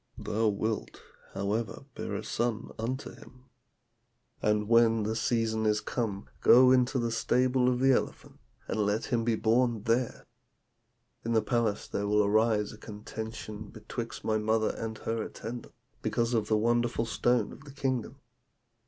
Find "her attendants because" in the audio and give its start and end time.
14.97-16.33